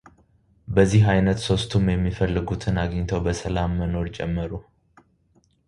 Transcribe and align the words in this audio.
በዚህ 0.75 1.01
ዓይነት 1.13 1.37
ሶስቱም 1.49 1.85
የሚፈልጉትን 1.93 2.79
አግኝተው 2.85 3.21
በሰላም 3.27 3.77
መኖር 3.81 4.09
ጀመሩ፡፡ 4.17 4.61